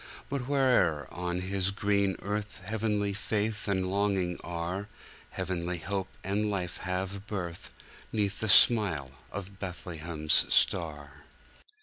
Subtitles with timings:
[0.29, 4.87] "But where'er on His green earth Heavenly faith and longing are,
[5.29, 7.69] Heavenly hope and life have birth,
[8.11, 11.25] 'Neath the smile of Bethlehem's star.